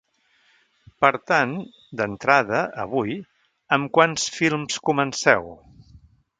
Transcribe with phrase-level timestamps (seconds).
[1.03, 1.53] Per tant,
[2.01, 3.15] d’entrada, avui,
[3.79, 5.51] amb quants films comenceu?